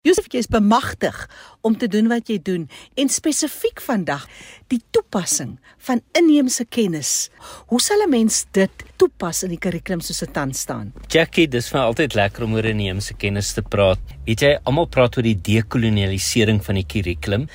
Josef, 0.00 0.30
jy 0.32 0.40
is 0.40 0.48
bemagtig 0.48 1.16
om 1.60 1.74
te 1.76 1.84
doen 1.92 2.06
wat 2.08 2.30
jy 2.32 2.38
doen 2.40 2.62
en 2.96 3.10
spesifiek 3.12 3.82
vandag 3.84 4.22
die 4.72 4.78
toepassing 4.96 5.58
van 5.84 6.00
inheemse 6.16 6.64
kennis. 6.72 7.28
Hoe 7.68 7.80
sal 7.84 8.00
'n 8.06 8.08
mens 8.08 8.46
dit 8.56 8.72
toepas 9.00 9.44
in 9.46 9.54
die 9.54 9.60
kurrikulum 9.62 10.02
soos 10.04 10.20
dit 10.24 10.32
tans 10.36 10.64
staan? 10.66 10.90
Jackie, 11.10 11.48
dis 11.48 11.70
vir 11.72 11.80
altyd 11.82 12.16
lekker 12.18 12.44
om 12.46 12.56
oor 12.58 12.68
inheemse 12.68 13.16
kennis 13.20 13.54
te 13.56 13.64
praat. 13.64 14.00
Weet 14.26 14.44
jy, 14.44 14.56
almal 14.68 14.90
praat 14.92 15.16
oor 15.16 15.26
die 15.26 15.38
dekolonialisering 15.48 16.60
van 16.66 16.80
die 16.80 16.88
kurrikulum. 16.88 17.46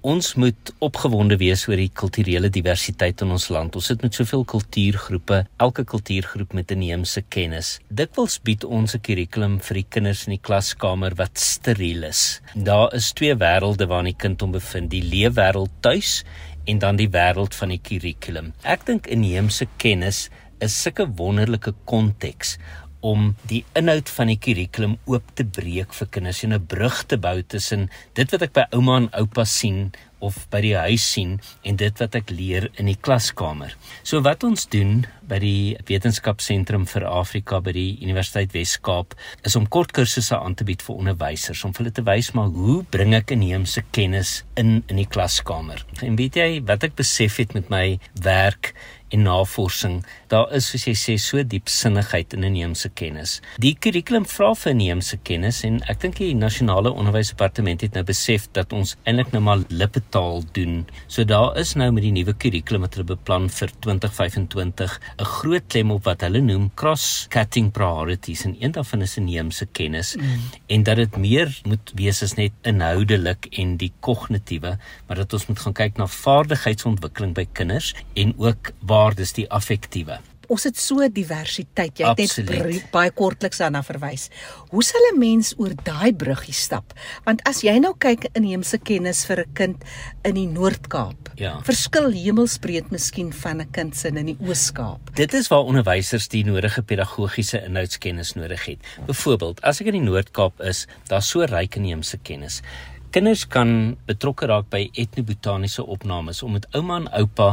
Ons 0.00 0.30
moet 0.40 0.70
opgewonde 0.80 1.36
wees 1.40 1.66
oor 1.68 1.76
die 1.76 1.90
kulturele 1.92 2.48
diversiteit 2.52 3.20
in 3.20 3.34
ons 3.34 3.50
land. 3.52 3.74
Ons 3.76 3.90
sit 3.90 4.04
met 4.04 4.16
soveel 4.16 4.46
kultuurgroepe, 4.48 5.42
elke 5.60 5.84
kultuurgroep 5.84 6.54
met 6.56 6.70
'n 6.70 6.80
inheemse 6.80 7.22
kennis. 7.28 7.80
Dikwels 7.88 8.38
bied 8.42 8.64
ons 8.64 8.94
'n 8.94 9.00
kurrikulum 9.00 9.60
vir 9.60 9.74
die 9.74 9.86
kinders 9.90 10.26
in 10.26 10.32
die 10.32 10.44
klaskamer 10.48 11.14
wat 11.16 11.38
steriel 11.38 12.04
is. 12.04 12.40
Daar 12.54 12.94
is 12.94 13.12
twee 13.12 13.34
wêrelde 13.34 13.86
waarin 13.86 14.12
die 14.12 14.22
kind 14.22 14.40
hom 14.40 14.52
bevind, 14.52 14.90
die 14.90 15.02
leefwêreld 15.02 15.70
tuis 15.80 16.24
en 16.66 16.78
dan 16.78 16.96
die 16.96 17.08
wêreld 17.08 17.54
van 17.54 17.68
die 17.68 17.80
kurrikulum. 17.82 18.52
Ek 18.64 18.86
dink 18.86 19.06
inheemse 19.06 19.66
kennis 19.76 20.30
is 20.64 20.76
sulke 20.82 21.06
wonderlike 21.18 21.72
konteks 21.84 22.56
om 23.00 23.30
die 23.48 23.62
inhoud 23.78 24.10
van 24.12 24.28
die 24.28 24.38
kurrikulum 24.44 24.98
oop 25.08 25.32
te 25.38 25.44
breek 25.44 25.94
vir 25.96 26.08
kinders 26.12 26.42
en 26.44 26.52
'n 26.52 26.66
brug 26.66 27.04
te 27.08 27.16
bou 27.16 27.42
tussen 27.42 27.88
dit 28.14 28.32
wat 28.32 28.42
ek 28.42 28.52
by 28.52 28.64
ouma 28.76 28.96
en 28.96 29.08
oupa 29.12 29.44
sien 29.44 29.92
of 30.20 30.36
by 30.52 30.60
die 30.64 30.76
huis 30.76 31.04
sien 31.14 31.38
en 31.66 31.78
dit 31.80 32.02
wat 32.02 32.16
ek 32.18 32.30
leer 32.32 32.68
in 32.80 32.90
die 32.90 32.98
klaskamer. 32.98 33.74
So 34.02 34.22
wat 34.26 34.44
ons 34.46 34.66
doen 34.70 35.04
by 35.30 35.38
die 35.42 35.76
Wetenskapsentrum 35.88 36.86
vir 36.90 37.06
Afrika 37.08 37.60
by 37.64 37.74
die 37.76 37.88
Universiteit 38.02 38.54
Wes-Kaap 38.54 39.16
is 39.46 39.56
om 39.58 39.68
kort 39.70 39.94
kursusse 39.96 40.38
aan 40.38 40.56
te 40.58 40.66
bied 40.68 40.82
vir 40.84 41.02
onderwysers 41.02 41.64
om 41.66 41.74
hulle 41.78 41.92
te 41.94 42.04
wys 42.06 42.32
maar 42.36 42.50
hoe 42.54 42.80
bring 42.90 43.14
ek 43.18 43.34
inheemse 43.36 43.84
kennis 43.94 44.40
in 44.60 44.80
in 44.90 44.98
die 45.00 45.08
klaskamer. 45.08 45.84
En 46.04 46.16
weet 46.20 46.38
jy 46.40 46.48
wat 46.66 46.86
ek 46.88 46.96
besef 46.98 47.38
het 47.42 47.54
met 47.56 47.70
my 47.72 47.84
werk 48.24 48.74
en 49.10 49.22
navorsing. 49.22 50.04
Daar 50.30 50.52
is 50.54 50.68
soos 50.70 50.86
jy 50.86 50.94
sê 50.98 51.16
so 51.20 51.42
diepsinnigheid 51.42 52.34
in 52.36 52.46
inheemse 52.46 52.90
kennis. 52.94 53.38
Die 53.62 53.74
kurrikulum 53.74 54.26
vra 54.30 54.52
vir 54.58 54.72
inheemse 54.74 55.18
kennis 55.26 55.62
en 55.66 55.80
ek 55.90 56.02
dink 56.04 56.20
die 56.20 56.32
nasionale 56.38 56.92
onderwysdepartement 56.94 57.82
het 57.86 57.98
nou 57.98 58.04
besef 58.06 58.46
dat 58.56 58.74
ons 58.76 58.94
eintlik 59.02 59.34
nou 59.34 59.42
maar 59.48 59.64
lippetaal 60.10 60.42
doen. 60.52 60.86
So 61.06 61.24
daar 61.24 61.56
is 61.58 61.74
nou 61.74 61.90
met 61.92 62.02
die 62.02 62.12
nuwe 62.12 62.34
kurrikulum 62.34 62.82
wat 62.82 62.94
hulle 62.94 63.06
beplan 63.06 63.48
vir 63.48 63.70
2025 63.80 65.00
'n 65.18 65.24
groot 65.24 65.66
klem 65.68 65.90
op 65.90 66.04
wat 66.04 66.20
hulle 66.20 66.40
noem 66.40 66.70
cross-cutting 66.74 67.70
priorities 67.72 68.44
en 68.44 68.56
een 68.60 68.72
daarvan 68.72 69.02
is 69.02 69.16
inheemse 69.16 69.66
kennis 69.66 70.16
mm. 70.16 70.40
en 70.68 70.82
dat 70.82 70.96
dit 70.96 71.16
meer 71.16 71.60
moet 71.64 71.92
wees 71.94 72.22
as 72.22 72.34
net 72.34 72.52
inhoudelik 72.62 73.46
en 73.58 73.76
die 73.76 73.92
kognitiewe, 74.00 74.78
maar 75.06 75.16
dat 75.16 75.32
ons 75.32 75.46
moet 75.46 75.58
gaan 75.58 75.72
kyk 75.72 75.96
na 75.96 76.06
vaardigheidsontwikkeling 76.06 77.34
by 77.34 77.46
kinders 77.52 77.94
en 78.14 78.34
ook 78.38 78.72
waar 78.80 78.98
waardes 79.00 79.32
die 79.32 79.48
affektiewe. 79.50 80.18
Ons 80.50 80.66
het 80.66 80.78
so 80.80 81.06
diversiteit. 81.06 82.00
Jy 82.00 82.10
het 82.10 82.50
net 82.50 82.90
baie 82.90 83.12
kortliks 83.14 83.60
daarna 83.62 83.84
verwys. 83.86 84.28
Hoe 84.70 84.82
sal 84.82 85.00
'n 85.12 85.18
mens 85.18 85.54
oor 85.58 85.74
daai 85.84 86.12
bruggie 86.12 86.54
stap? 86.54 86.92
Want 87.24 87.40
as 87.46 87.62
jy 87.62 87.78
nou 87.78 87.94
kyk 87.98 88.24
in 88.34 88.42
inheemse 88.42 88.78
kennis 88.78 89.24
vir 89.24 89.40
'n 89.40 89.52
kind 89.54 89.84
in 90.24 90.34
die 90.34 90.46
Noord-Kaap, 90.46 91.30
ja. 91.36 91.60
verskil 91.62 92.10
hemelsbreed 92.10 92.90
miskien 92.90 93.32
van 93.32 93.60
'n 93.60 93.70
kind 93.70 93.96
se 93.96 94.08
in 94.08 94.26
die 94.26 94.36
Oos-Kaap. 94.40 95.14
Dit 95.14 95.34
is 95.34 95.48
waar 95.48 95.64
onderwysers 95.64 96.28
die 96.28 96.44
nodige 96.44 96.82
pedagogiese 96.82 97.64
inhoudskennis 97.64 98.34
nodig 98.34 98.64
het. 98.64 98.78
Byvoorbeeld, 99.06 99.60
as 99.62 99.80
ek 99.80 99.86
in 99.86 100.02
die 100.02 100.10
Noord-Kaap 100.10 100.60
is, 100.60 100.86
daar's 101.06 101.28
so 101.28 101.44
ryk 101.44 101.76
inheemse 101.76 102.18
kennis. 102.22 102.62
Kinders 103.10 103.40
kan 103.50 103.96
betrokke 104.06 104.46
raak 104.46 104.68
by 104.70 104.84
etnobotaniese 105.02 105.82
opnames 105.82 106.44
om 106.46 106.52
met 106.54 106.68
ouma 106.78 107.00
en 107.00 107.08
oupa 107.18 107.48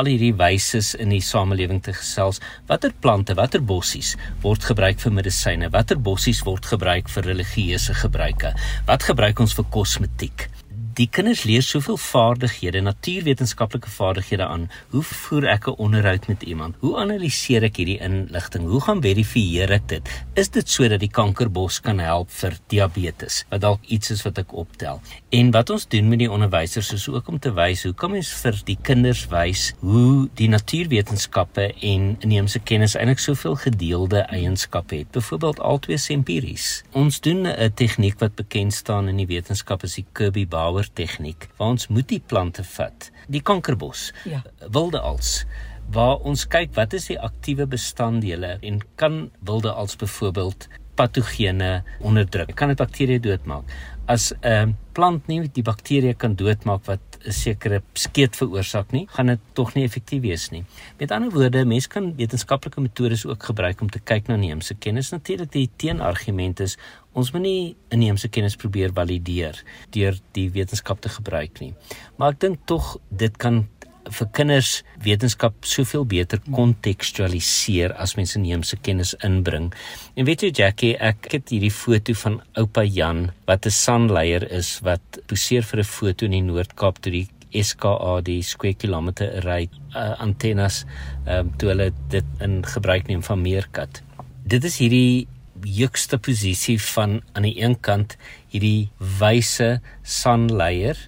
al 0.00 0.08
hierdie 0.08 0.30
wyses 0.40 0.94
in 0.96 1.12
die 1.12 1.20
samelewing 1.20 1.82
te 1.84 1.92
gesels. 1.92 2.40
Watter 2.70 2.94
plante, 3.04 3.36
watter 3.36 3.60
bossies 3.60 4.14
word 4.40 4.64
gebruik 4.70 5.04
vir 5.04 5.12
medisyne? 5.20 5.68
Watter 5.76 6.00
bossies 6.00 6.40
word 6.48 6.64
gebruik 6.72 7.12
vir 7.12 7.28
religieuse 7.28 8.00
gebruike? 8.00 8.56
Wat 8.88 9.04
gebruik 9.12 9.44
ons 9.44 9.52
vir 9.60 9.68
kosmetiek? 9.76 10.48
Die 10.96 11.06
kinders 11.08 11.42
leer 11.48 11.62
soveel 11.64 11.96
vaardighede, 11.96 12.80
natuurwetenskaplike 12.84 13.90
vaardighede 13.90 14.44
aan. 14.46 14.68
Hoe 14.90 15.02
voer 15.02 15.46
ek 15.48 15.68
'n 15.68 15.78
onderhoud 15.78 16.26
met 16.28 16.42
iemand? 16.42 16.74
Hoe 16.80 16.96
analiseer 16.96 17.62
ek 17.62 17.76
hierdie 17.76 17.98
inligting? 17.98 18.66
Hoe 18.66 18.80
gaan 18.80 19.02
verifieer 19.02 19.70
ek 19.70 19.88
dit? 19.88 20.24
Is 20.34 20.48
dit 20.48 20.68
sodat 20.68 21.00
die 21.00 21.10
kankerbos 21.10 21.80
kan 21.80 21.98
help 21.98 22.30
vir 22.30 22.52
diabetes? 22.66 23.44
Wat 23.48 23.60
dalk 23.60 23.80
iets 23.86 24.10
is 24.10 24.22
wat 24.22 24.38
ek 24.38 24.52
optel. 24.52 25.00
En 25.30 25.50
wat 25.50 25.70
ons 25.70 25.88
doen 25.88 26.08
met 26.08 26.18
die 26.18 26.30
onderwysers 26.30 26.92
is 26.92 27.08
ook 27.08 27.28
om 27.28 27.38
te 27.38 27.52
wys 27.52 27.82
hoe 27.82 27.94
kan 27.94 28.10
mens 28.10 28.32
vir 28.32 28.60
die 28.64 28.78
kinders 28.82 29.26
wys 29.28 29.74
hoe 29.80 30.28
die 30.34 30.48
natuurwetenskappe 30.48 31.74
en 31.80 32.16
inheemse 32.20 32.58
kennis 32.58 32.94
eintlik 32.94 33.18
soveel 33.18 33.56
gedeelde 33.56 34.20
eienskappe 34.28 34.96
het. 34.96 35.10
Byvoorbeeld 35.10 35.60
altwee 35.60 35.98
empiries. 36.08 36.82
Ons 36.92 37.20
doen 37.20 37.46
'n 37.46 37.72
tegniek 37.74 38.18
wat 38.18 38.34
bekend 38.34 38.74
staan 38.74 39.08
in 39.08 39.16
die 39.16 39.26
wetenskap 39.26 39.82
as 39.82 39.94
die 39.94 40.06
Kirby 40.12 40.46
Grower 40.82 40.94
tegniek 40.98 41.48
waar 41.58 41.74
ons 41.76 41.88
moet 41.88 42.08
die 42.10 42.20
plante 42.20 42.64
vat, 42.66 43.10
die 43.30 43.42
kankerbos, 43.42 44.10
ja. 44.26 44.42
wilde 44.70 45.00
als 45.00 45.44
waar 45.92 46.22
ons 46.26 46.46
kyk 46.48 46.74
wat 46.74 46.94
is 46.94 47.08
die 47.10 47.18
aktiewe 47.20 47.66
bestanddele 47.66 48.56
en 48.62 48.80
kan 48.96 49.30
wilde 49.44 49.70
als 49.70 49.96
byvoorbeeld 49.96 50.68
patogene 50.96 51.82
onderdruk. 52.00 52.54
Kan 52.56 52.72
dit 52.72 52.78
bakterieë 52.78 53.20
doodmaak? 53.22 53.64
As 54.06 54.32
'n 54.32 54.46
uh, 54.46 54.74
plant 54.92 55.26
nie 55.28 55.48
die 55.48 55.62
bakterieë 55.62 56.16
kan 56.16 56.34
doodmaak 56.34 56.86
wat 56.86 57.00
'n 57.26 57.32
sekere 57.32 57.82
skeet 57.94 58.36
veroorsaak 58.36 58.92
nie, 58.92 59.06
gaan 59.08 59.26
dit 59.26 59.40
tog 59.52 59.74
nie 59.74 59.84
effektief 59.84 60.22
wees 60.22 60.50
nie. 60.50 60.64
Met 60.98 61.10
ander 61.10 61.30
woorde, 61.30 61.64
mense 61.64 61.88
kan 61.88 62.14
wetenskaplike 62.16 62.80
metodes 62.80 63.26
ook 63.26 63.42
gebruik 63.42 63.80
om 63.80 63.90
te 63.90 64.00
kyk 64.00 64.28
na 64.28 64.36
neemse 64.36 64.74
kennis. 64.74 65.10
Natuurlik 65.10 65.52
die 65.52 65.70
teenargument 65.76 66.60
is 66.60 66.78
ons 67.14 67.32
moet 67.32 67.42
nie 67.42 67.76
inheemse 67.92 68.28
kennis 68.32 68.56
probeer 68.56 68.92
valideer 68.96 69.58
deur 69.90 70.18
die 70.32 70.48
wetenskap 70.50 71.00
te 71.00 71.12
gebruik 71.12 71.60
nie. 71.60 71.74
Maar 72.16 72.34
ek 72.34 72.40
dink 72.46 72.66
tog 72.66 72.96
dit 73.10 73.36
kan 73.36 73.66
vir 74.10 74.28
kinders 74.34 74.70
wetenskap 75.04 75.66
soveel 75.68 76.04
beter 76.08 76.40
kontekstualiseer 76.50 77.94
as 78.02 78.16
mense 78.18 78.34
inheemse 78.38 78.76
kennis 78.82 79.14
inbring. 79.24 79.70
En 80.16 80.26
weet 80.26 80.42
jy 80.42 80.50
Jackie, 80.62 80.94
ek 80.98 81.28
het 81.32 81.52
hierdie 81.54 81.72
foto 81.72 82.16
van 82.24 82.40
oupa 82.58 82.84
Jan 82.84 83.30
wat 83.46 83.66
'n 83.66 83.70
sanleier 83.70 84.42
is 84.50 84.80
wat 84.82 85.20
poseer 85.26 85.62
vir 85.62 85.80
'n 85.80 85.84
foto 85.84 86.26
in 86.26 86.32
die 86.32 86.42
Noord-Kaap 86.42 86.98
toe 87.02 87.12
die 87.12 87.28
SKA 87.52 88.20
die 88.24 88.42
square 88.42 88.74
kilometer 88.74 89.44
ry 89.44 89.68
uh, 89.94 90.16
antennes 90.18 90.84
um, 91.28 91.52
toe 91.58 91.68
hulle 91.68 91.92
dit 92.08 92.24
in 92.40 92.62
gebruik 92.64 93.08
neem 93.08 93.22
van 93.22 93.42
Meerkat. 93.42 94.02
Dit 94.44 94.64
is 94.64 94.78
hierdie 94.78 95.28
hoogste 95.66 96.18
posisie 96.18 96.78
van 96.92 97.20
aan 97.32 97.46
die 97.46 97.56
een 97.60 97.78
kant 97.80 98.16
hierdie 98.52 98.90
wyse 98.98 99.80
sanleier 100.02 100.98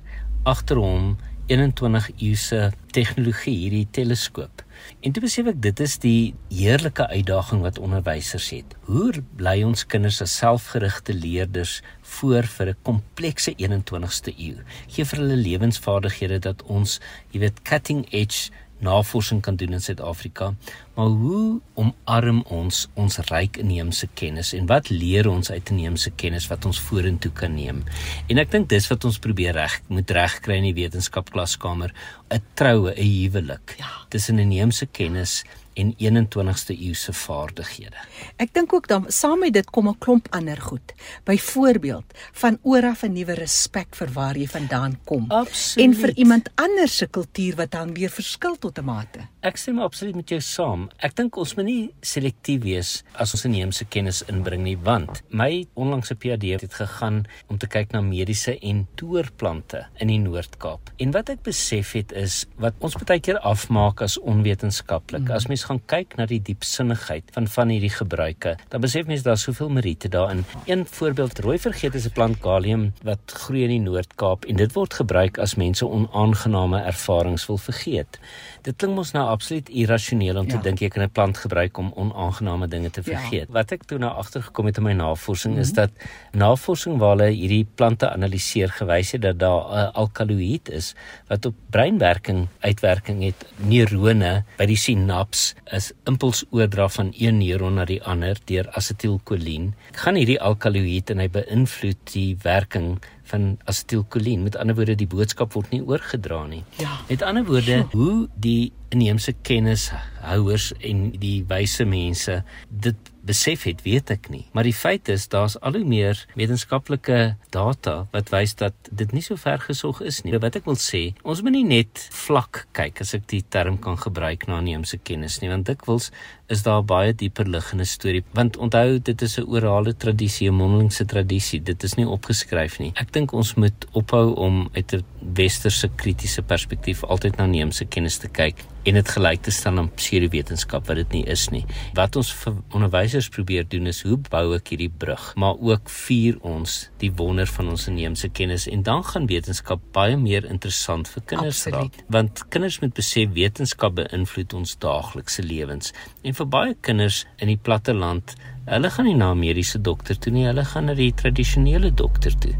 agter 0.44 0.76
hom 0.76 1.16
21 1.47 2.09
eeuse 2.16 2.72
tegnologie 2.94 3.54
hierdie 3.59 3.87
teleskoop. 3.93 4.62
En 5.04 5.12
toe 5.12 5.22
besef 5.25 5.48
ek 5.50 5.60
dit 5.64 5.81
is 5.84 5.97
die 6.00 6.34
heerlike 6.48 7.04
uitdaging 7.10 7.60
wat 7.64 7.78
onderwysers 7.82 8.48
het. 8.54 8.76
Hoe 8.88 9.10
bly 9.37 9.59
ons 9.66 9.84
kinders 9.88 10.22
as 10.25 10.37
selfgerigte 10.41 11.12
leerders 11.16 11.81
voor 12.16 12.48
vir 12.56 12.72
'n 12.72 12.81
komplekse 12.82 13.53
21ste 13.56 14.32
eeu? 14.37 14.64
Gee 14.88 15.04
vir 15.04 15.19
hulle 15.20 15.37
lewensvaardighede 15.37 16.38
dat 16.38 16.62
ons, 16.62 17.00
jy 17.32 17.41
weet, 17.41 17.62
cutting 17.62 18.06
edge 18.10 18.50
navorsing 18.84 19.41
kan 19.45 19.56
doen 19.59 19.75
in 19.77 19.83
Suid-Afrika, 19.83 20.53
maar 20.95 21.11
hoe 21.11 21.61
omarm 21.81 22.43
ons 22.53 22.84
ons 23.00 23.19
ryk 23.31 23.59
inheemse 23.62 24.09
kennis 24.15 24.53
en 24.55 24.69
wat 24.71 24.93
leer 24.93 25.28
ons 25.31 25.50
uit 25.50 25.72
inheemse 25.75 26.12
kennis 26.21 26.47
wat 26.53 26.69
ons 26.69 26.81
vorentoe 26.87 27.33
kan 27.34 27.56
neem? 27.56 27.83
En 28.28 28.39
ek 28.43 28.53
dink 28.55 28.69
dis 28.71 28.89
wat 28.93 29.05
ons 29.08 29.19
probeer 29.19 29.56
reg 29.56 29.81
moet 29.88 30.11
regkry 30.14 30.61
in 30.61 30.69
die 30.70 30.76
wetenskapklaskamer, 30.82 31.94
'n 32.31 32.43
troue, 32.55 32.93
'n 32.94 33.03
huwelik. 33.03 33.76
Ja. 33.79 33.91
Tussen 34.08 34.38
inheemse 34.38 34.87
kennis 34.87 35.43
en 35.44 35.63
21ste 35.75 36.75
eeuse 36.79 37.12
vaardighede. 37.12 37.97
Ek 38.37 38.55
dink 38.55 38.73
ook 38.73 38.88
dan 38.88 39.05
saam 39.09 39.38
met 39.38 39.53
dit 39.53 39.71
kom 39.71 39.88
'n 39.88 39.99
klomp 39.99 40.26
ander 40.31 40.61
goed. 40.61 40.94
Byvoorbeeld 41.25 42.05
van 42.32 42.59
oor 42.62 42.85
af 42.85 43.03
'n 43.03 43.12
nuwe 43.12 43.35
respek 43.35 43.94
vir 43.94 44.12
waar 44.12 44.37
jy 44.37 44.47
vandaan 44.47 44.99
kom 45.05 45.25
absoluut. 45.29 45.87
en 45.87 45.94
vir 46.00 46.17
iemand 46.17 46.50
anders 46.55 46.97
se 46.97 47.06
kultuur 47.06 47.56
wat 47.56 47.71
dan 47.71 47.94
weer 47.94 48.11
verskil 48.11 48.59
tot 48.59 48.79
'n 48.79 48.85
mate. 48.85 49.19
Ek 49.44 49.58
stem 49.61 49.76
absoluut 49.85 50.17
met 50.17 50.31
jou 50.32 50.38
saam. 50.41 50.87
Ek 51.05 51.12
dink 51.19 51.37
ons 51.37 51.50
moet 51.58 51.67
nie 51.69 51.81
selektief 52.00 52.62
wees 52.62 52.91
as 53.20 53.35
ons 53.37 53.43
inheemse 53.44 53.85
kennis 53.93 54.23
inbring 54.32 54.62
nie, 54.64 54.76
want 54.81 55.19
my 55.29 55.67
onlangse 55.76 56.14
PhD 56.17 56.55
het 56.55 56.73
gegaan 56.79 57.19
om 57.52 57.58
te 57.61 57.69
kyk 57.69 57.93
na 57.93 58.00
mediese 58.00 58.55
en 58.64 58.87
toorplante 58.96 59.82
in 60.00 60.08
die 60.08 60.17
Noord-Kaap. 60.23 60.94
En 60.96 61.12
wat 61.12 61.32
ek 61.35 61.43
besef 61.44 61.93
het 61.93 62.14
is 62.17 62.38
wat 62.56 62.79
ons 62.81 62.96
baie 63.02 63.20
keer 63.20 63.37
afmaak 63.44 64.00
as 64.06 64.17
onwetenskaplik. 64.17 65.26
Hmm. 65.26 65.35
As 65.37 65.49
mens 65.52 65.67
gaan 65.69 65.82
kyk 65.93 66.17
na 66.17 66.25
die 66.31 66.41
diepsinnigheid 66.41 67.29
van 67.37 67.50
van 67.58 67.75
hierdie 67.75 67.93
gebruike, 67.93 68.56
dan 68.73 68.85
besef 68.87 69.05
mens 69.12 69.26
daar's 69.29 69.44
soveel 69.44 69.69
meriete 69.69 70.08
daarin. 70.08 70.46
Een 70.64 70.87
voorbeeld, 70.88 71.44
rooi 71.44 71.58
vergeet 71.61 72.00
is 72.00 72.08
'n 72.08 72.17
plant 72.17 72.41
Galium 72.41 72.94
wat 73.05 73.37
groei 73.44 73.69
in 73.69 73.76
die 73.76 73.85
Noord-Kaap 73.91 74.49
en 74.49 74.56
dit 74.56 74.73
word 74.73 74.94
gebruik 74.94 75.37
as 75.38 75.55
mense 75.61 75.85
onaangename 75.85 76.81
ervarings 76.81 77.46
wil 77.46 77.61
vergeet. 77.61 78.19
Dit 78.62 78.81
klink 78.81 78.96
mos 78.96 79.12
nou 79.12 79.33
absoluut 79.34 79.69
irrasioneel 79.69 80.38
om 80.40 80.48
ja. 80.48 80.56
te 80.56 80.62
dink 80.64 80.82
jy 80.84 80.88
kan 80.92 81.04
'n 81.04 81.10
plant 81.10 81.38
gebruik 81.42 81.78
om 81.78 81.92
onaangename 81.94 82.69
dinge 82.69 82.90
te 82.90 83.02
ja. 83.04 83.10
vergeet. 83.12 83.48
Ja. 83.48 83.54
Wat 83.58 83.72
ek 83.72 83.84
toe 83.90 83.98
nou 83.98 84.12
agtergekom 84.12 84.66
het 84.70 84.78
in 84.78 84.86
my 84.86 84.92
navorsing 84.92 85.54
mm 85.54 85.60
-hmm. 85.60 85.69
is 85.69 85.72
mhm. 85.72 85.81
dat 85.81 85.90
navorsing 86.32 86.98
waar 86.98 87.16
hulle 87.16 87.31
hierdie 87.31 87.66
plante 87.75 88.10
analiseer 88.10 88.69
gewys 88.69 89.12
het 89.12 89.22
dat 89.22 89.38
daar 89.38 89.62
'n 89.72 89.92
alkaloïd 89.92 90.69
is 90.70 90.94
wat 91.28 91.46
op 91.46 91.54
breinwerking 91.70 92.48
uitwerking 92.60 93.22
het 93.22 93.46
neurone 93.56 94.44
by 94.58 94.66
die 94.66 94.76
sinaps 94.76 95.54
is 95.64 95.92
impulsoordra 96.04 96.88
van 96.88 97.12
een 97.19 97.38
neuron 97.38 97.75
na 97.75 97.84
die 97.84 98.02
ander 98.02 98.36
deur 98.44 98.69
asetielkolien 98.70 99.75
gaan 99.92 100.14
hierdie 100.14 100.40
alkaloïd 100.40 101.10
en 101.10 101.19
hy 101.19 101.28
beïnvloed 101.28 102.12
die 102.12 102.36
werking 102.42 102.98
van 103.25 103.58
asetielkolien. 103.64 104.42
Met 104.42 104.56
ander 104.56 104.76
woorde, 104.76 104.94
die 104.94 105.08
boodskap 105.08 105.52
word 105.56 105.72
nie 105.72 105.82
oorgedra 105.82 106.44
nie. 106.46 106.62
Ja. 106.81 106.98
Met 107.08 107.22
ander 107.22 107.44
woorde, 107.48 107.84
hoe 107.92 108.28
die 108.34 108.72
inheemse 108.94 109.35
kennishouers 109.46 110.73
en 110.81 111.11
die 111.20 111.43
wyse 111.50 111.85
mense 111.88 112.43
dit 112.69 113.11
besef 113.25 113.64
het, 113.64 113.82
weet 113.85 114.11
ek 114.12 114.29
nie. 114.32 114.43
Maar 114.52 114.69
die 114.69 114.76
feit 114.76 115.08
is 115.12 115.26
daar's 115.32 115.56
al 115.64 115.79
hoe 115.79 115.87
meer 115.88 116.19
wetenskaplike 116.37 117.37
data 117.55 117.94
wat 118.12 118.31
wys 118.35 118.55
dat 118.61 118.76
dit 118.91 119.14
nie 119.17 119.23
so 119.25 119.41
ver 119.41 119.62
gesog 119.64 120.02
is 120.05 120.23
nie. 120.25 120.35
Wat 120.41 120.58
ek 120.61 120.69
wil 120.69 120.79
sê, 120.81 121.06
ons 121.25 121.41
moet 121.44 121.56
nie 121.56 121.64
net 121.69 122.05
vlak 122.25 122.67
kyk 122.76 123.00
as 123.05 123.14
ek 123.17 123.26
die 123.32 123.43
term 123.55 123.79
kan 123.81 123.96
gebruik 124.00 124.44
na 124.49 124.61
inheemse 124.61 125.00
kennis 125.00 125.41
nie, 125.41 125.50
want 125.52 125.69
dikwels 125.70 126.11
is 126.52 126.64
daar 126.67 126.85
baie 126.85 127.14
dieper 127.17 127.49
liggende 127.49 127.87
storie. 127.88 128.25
Want 128.37 128.58
onthou, 128.61 128.99
dit 129.00 129.23
is 129.23 129.38
'n 129.38 129.49
orale 129.49 129.94
tradisie, 129.96 130.50
'n 130.50 130.55
mondelingse 130.55 131.05
tradisie. 131.05 131.62
Dit 131.62 131.82
is 131.82 131.96
nie 131.96 132.06
opgeskryf 132.06 132.79
nie. 132.79 132.93
Ek 132.96 133.12
dink 133.12 133.32
ons 133.32 133.55
moet 133.55 133.87
ophou 133.93 134.35
om 134.35 134.69
uit 134.75 134.93
'n 134.93 135.05
westerse 135.35 135.88
kritiese 135.96 136.43
perspektief 136.43 137.05
altyd 137.05 137.37
na 137.37 137.44
inheemse 137.44 137.85
kennis 137.85 138.19
te 138.19 138.29
kyk 138.29 138.56
en 138.84 138.98
dit 138.98 139.10
gelyk 139.16 139.42
te 139.44 139.52
stel 139.54 139.78
aan 139.81 139.90
pseudowetenskap 139.96 140.88
wat 140.88 141.00
dit 141.00 141.16
nie 141.19 141.22
is 141.32 141.46
nie. 141.52 141.64
Wat 141.96 142.16
ons 142.20 142.31
vir 142.42 142.58
onderwysers 142.76 143.31
probeer 143.32 143.66
doen 143.69 143.88
is 143.90 144.02
hoe 144.06 144.19
bou 144.31 144.44
ek 144.56 144.72
hierdie 144.75 144.90
brug, 144.90 145.31
maar 145.40 145.60
ook 145.60 145.90
vier 145.92 146.38
ons 146.44 146.76
die 147.02 147.10
wonder 147.16 147.48
van 147.50 147.72
ons 147.75 147.88
inheemse 147.90 148.28
kennis 148.36 148.69
en 148.70 148.84
dan 148.86 149.04
gaan 149.08 149.28
wetenskap 149.31 149.82
baie 149.96 150.16
meer 150.20 150.48
interessant 150.50 151.08
vir 151.10 151.26
kinders 151.34 151.64
raak. 151.72 152.00
Want 152.12 152.44
kinders 152.54 152.81
moet 152.84 152.96
besef 152.96 153.32
wetenskap 153.36 153.96
beïnvloed 154.00 154.56
ons 154.56 154.76
daaglikse 154.84 155.44
lewens. 155.44 155.94
En 156.22 156.36
vir 156.36 156.50
baie 156.50 156.75
kinders 156.81 157.25
in 157.38 157.52
die 157.52 157.60
platte 157.60 157.94
land, 157.96 158.36
hulle 158.69 158.90
gaan 158.90 159.08
nie 159.08 159.16
na 159.16 159.32
'n 159.32 159.38
mediese 159.38 159.78
dokter 159.78 160.19
toe 160.19 160.32
nie, 160.32 160.46
hulle 160.46 160.64
gaan 160.64 160.86
na 160.86 160.94
die 160.94 161.12
tradisionele 161.12 161.90
dokter 161.90 162.32
toe 162.38 162.54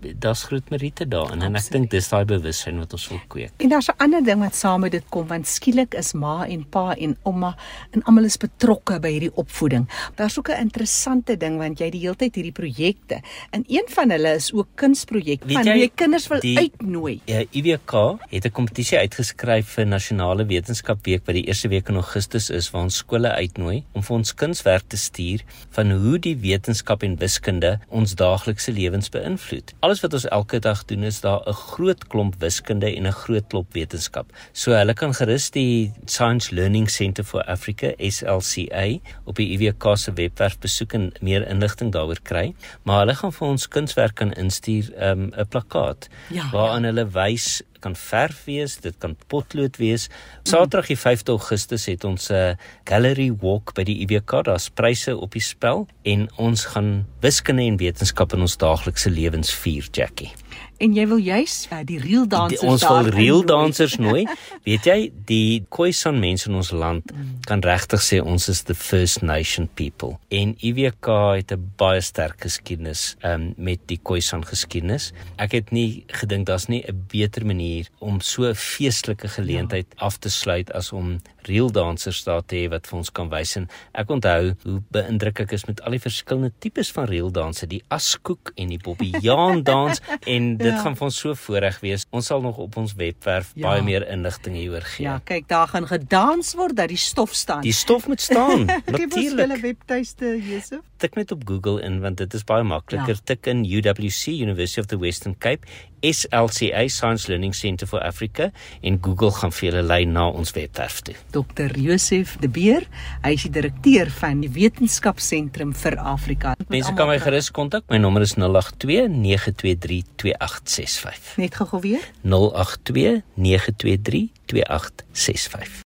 daar's 0.00 0.42
groot 0.48 0.70
meriete 0.70 1.06
daarin 1.08 1.42
en 1.42 1.56
ek 1.58 1.70
dink 1.74 1.90
dis 1.90 2.08
daai 2.10 2.24
bewussyn 2.28 2.78
wat 2.82 2.94
ons 2.96 3.06
wil 3.10 3.20
kweek. 3.32 3.52
En 3.62 3.72
daar's 3.72 3.88
'n 3.88 3.98
ander 3.98 4.22
ding 4.24 4.40
wat 4.40 4.54
saam 4.54 4.80
met 4.80 4.92
dit 4.92 5.04
kom 5.08 5.26
want 5.26 5.46
skielik 5.46 5.94
is 5.94 6.12
ma 6.12 6.46
en 6.46 6.64
pa 6.68 6.94
en 6.94 7.16
ouma 7.22 7.56
en 7.90 8.02
almal 8.02 8.24
is 8.24 8.36
betrokke 8.36 9.00
by 9.00 9.10
hierdie 9.10 9.34
opvoeding. 9.34 9.88
Daar's 10.16 10.38
ook 10.38 10.48
'n 10.48 10.60
interessante 10.60 11.36
ding 11.36 11.58
want 11.58 11.78
jy 11.78 11.90
die 11.90 12.00
hele 12.00 12.16
tyd 12.16 12.34
hierdie 12.34 12.52
projekte 12.52 13.20
en 13.50 13.64
een 13.68 13.86
van 13.88 14.10
hulle 14.10 14.34
is 14.34 14.52
ook 14.52 14.68
kunsprojek 14.74 15.40
van 15.40 15.64
wie 15.64 15.80
jy 15.80 15.90
kinders 15.94 16.28
wil 16.28 16.40
die, 16.40 16.58
uitnooi. 16.58 17.20
Ja, 17.24 17.44
IWK 17.50 18.18
het 18.30 18.44
'n 18.44 18.50
kompetisie 18.50 18.98
uitgeskryf 18.98 19.66
vir 19.66 19.86
nasionale 19.86 20.46
wetenskapweek 20.46 21.26
wat 21.26 21.34
die 21.34 21.46
eerste 21.46 21.68
week 21.68 21.88
in 21.88 21.94
Augustus 21.94 22.50
is 22.50 22.70
waar 22.70 22.82
ons 22.82 22.96
skole 22.96 23.30
uitnooi 23.30 23.84
om 23.92 24.02
vir 24.02 24.16
ons 24.16 24.34
kunswerk 24.34 24.88
te 24.88 24.96
stuur 24.96 25.42
van 25.70 25.90
hoe 25.90 26.18
die 26.18 26.36
wetenskap 26.36 27.02
en 27.02 27.16
wiskunde 27.16 27.80
ons 27.88 28.14
daaglikse 28.14 28.72
lewens 28.72 29.08
beïnvloed 29.08 29.74
alles 29.88 30.02
wat 30.04 30.12
ons 30.12 30.26
elke 30.28 30.58
dag 30.60 30.82
doen 30.84 31.04
is 31.08 31.20
daar 31.24 31.40
'n 31.48 31.52
groot 31.52 32.02
klomp 32.12 32.34
wiskunde 32.44 32.94
en 32.96 33.06
'n 33.06 33.12
groot 33.12 33.46
klomp 33.48 33.72
wetenskap. 33.72 34.26
So 34.52 34.72
hulle 34.72 34.94
kan 34.94 35.14
gerus 35.14 35.50
die 35.50 35.92
Science 36.04 36.54
Learning 36.54 36.90
Centre 36.90 37.24
for 37.24 37.42
Africa 37.44 37.92
SLCA 37.96 38.98
op 39.24 39.36
die 39.36 39.48
IWK 39.52 39.96
se 39.96 40.12
webwerf 40.12 40.58
besoek 40.58 40.92
en 40.92 41.12
meer 41.20 41.48
inligting 41.48 41.92
daaroor 41.92 42.20
kry, 42.22 42.54
maar 42.82 42.98
hulle 42.98 43.14
gaan 43.14 43.32
vir 43.32 43.48
ons 43.48 43.68
kunswerk 43.68 44.14
kan 44.14 44.32
instuur 44.32 44.92
'n 44.96 45.32
um, 45.36 45.46
plakkaat 45.48 46.08
ja, 46.30 46.50
waaraan 46.52 46.82
ja. 46.82 46.88
hulle 46.88 47.08
wys 47.10 47.62
kan 47.82 47.94
verf 47.96 48.44
wees, 48.46 48.76
dit 48.82 48.94
kan 48.98 49.16
potlood 49.30 49.78
wees. 49.78 50.08
Saterdag 50.48 50.90
die 50.90 50.98
5de 50.98 51.34
Augustus 51.34 51.86
het 51.90 52.04
ons 52.04 52.30
'n 52.30 52.56
gallery 52.84 53.30
walk 53.40 53.74
by 53.74 53.84
die 53.84 53.98
IWK. 54.02 54.44
Daar's 54.44 54.68
pryse 54.68 55.16
op 55.16 55.32
die 55.32 55.42
spel 55.42 55.86
en 56.02 56.28
ons 56.36 56.64
gaan 56.64 57.06
wiskunde 57.20 57.62
en 57.62 57.76
wetenskap 57.76 58.32
in 58.32 58.40
ons 58.40 58.56
daaglikse 58.56 59.10
lewens 59.10 59.54
vier, 59.54 59.77
Jackie 59.92 60.32
en 60.78 60.94
jy 60.94 61.06
wil 61.10 61.18
juis 61.18 61.54
uh, 61.72 61.80
die 61.86 61.98
real 61.98 62.26
dansers 62.30 62.62
ons 62.62 62.84
wil 62.86 63.10
real 63.14 63.42
dansers 63.46 63.96
nooi. 64.06 64.26
Weet 64.66 64.86
jy 64.86 64.98
die 65.26 65.64
Khoisan 65.74 66.20
mense 66.22 66.48
in 66.50 66.58
ons 66.58 66.70
land 66.70 67.12
mm. 67.12 67.40
kan 67.48 67.62
regtig 67.66 68.02
sê 68.04 68.20
ons 68.22 68.48
is 68.48 68.64
the 68.68 68.76
first 68.78 69.22
nation 69.22 69.68
people. 69.78 70.16
En 70.30 70.54
IWK 70.58 71.08
het 71.40 71.52
'n 71.52 71.72
baie 71.76 72.00
sterk 72.00 72.46
geskiedenis 72.46 73.16
um, 73.24 73.54
met 73.56 73.80
die 73.86 73.98
Khoisan 74.02 74.44
geskiedenis. 74.44 75.12
Ek 75.36 75.52
het 75.52 75.72
nie 75.72 76.04
gedink 76.06 76.46
daar's 76.46 76.68
nie 76.68 76.84
'n 76.86 77.06
beter 77.10 77.46
manier 77.46 77.88
om 77.98 78.20
so 78.20 78.44
'n 78.44 78.54
feestelike 78.54 79.28
geleentheid 79.28 79.86
ja. 79.96 80.06
af 80.06 80.18
te 80.18 80.30
sluit 80.30 80.72
as 80.72 80.92
om 80.92 81.18
real 81.48 81.70
dansers 81.72 82.24
daar 82.24 82.44
te 82.44 82.56
hê 82.56 82.68
wat 82.70 82.86
vir 82.88 82.98
ons 82.98 83.10
kan 83.14 83.30
wys. 83.32 83.56
En 83.56 83.68
ek 83.98 84.10
onthou 84.12 84.54
hoe 84.64 84.78
beïndruk 84.94 85.42
ek 85.44 85.54
is 85.56 85.66
met 85.68 85.80
al 85.86 85.96
die 85.96 86.02
verskillende 86.02 86.52
tipes 86.62 86.92
van 86.96 87.08
real 87.10 87.30
danse 87.34 87.68
die 87.70 87.82
askoek 87.94 88.52
en 88.56 88.74
die 88.74 88.80
bobbejaan 88.86 89.62
dans 89.66 90.02
en 90.26 90.47
dit 90.56 90.72
ja. 90.72 90.78
gaan 90.82 90.96
vir 90.96 91.06
ons 91.08 91.18
so 91.18 91.34
voorreg 91.34 91.80
wees. 91.80 92.06
Ons 92.10 92.30
sal 92.30 92.40
nog 92.40 92.58
op 92.62 92.76
ons 92.76 92.94
webwerf 92.98 93.50
ja. 93.54 93.68
baie 93.68 93.82
meer 93.82 94.06
inligting 94.08 94.56
hieroor 94.56 94.86
gee. 94.94 95.04
Ja, 95.06 95.18
kyk, 95.24 95.48
daar 95.48 95.68
gaan 95.68 95.86
gedans 95.90 96.54
word 96.58 96.76
dat 96.76 96.88
die 96.88 97.00
stof 97.00 97.34
staan. 97.34 97.62
Die 97.66 97.76
stof 97.76 98.06
moet 98.08 98.20
staan. 98.20 98.64
Natuurlik. 98.96 99.44
Hulle 99.44 99.60
webtuiste, 99.60 100.36
Jesef. 100.42 100.80
Tik 100.98 101.14
net 101.14 101.32
op 101.34 101.44
Google 101.46 101.82
in 101.82 102.00
want 102.00 102.16
dit 102.16 102.34
is 102.34 102.44
baie 102.44 102.64
makliker. 102.66 103.14
Ja. 103.18 103.26
Tik 103.34 103.46
in 103.46 103.64
UWC 103.64 104.38
University 104.38 104.80
of 104.80 104.86
the 104.86 104.98
Western 104.98 105.38
Cape 105.38 105.66
SLCA 106.00 106.84
Science 106.88 107.28
Learning 107.28 107.54
Centre 107.54 107.86
for 107.86 108.02
Africa 108.02 108.50
en 108.80 108.98
Google 109.02 109.32
gaan 109.36 109.52
vir 109.54 109.68
julle 109.70 109.82
lei 109.86 110.00
na 110.08 110.28
ons 110.28 110.52
webwerf 110.56 111.00
toe. 111.06 111.14
Dr. 111.34 111.74
Josef 111.78 112.36
De 112.42 112.48
Beer, 112.48 112.86
hy 113.24 113.34
is 113.36 113.46
die 113.48 113.52
direkteur 113.54 114.12
van 114.20 114.42
die 114.44 114.50
Wetenskapsentrum 114.54 115.74
vir 115.78 115.98
Afrika. 116.02 116.54
Mense 116.68 116.94
kan 116.98 117.10
my 117.10 117.18
gerus 117.22 117.50
kontak. 117.54 117.86
My 117.92 118.00
nommer 118.02 118.26
is 118.26 118.36
082 118.38 119.08
923 119.12 120.04
2865. 120.16 121.34
Net 121.42 121.58
gou 121.58 121.82
weer. 121.84 122.08
082 122.22 123.20
923 123.36 124.28
2865. 124.48 125.84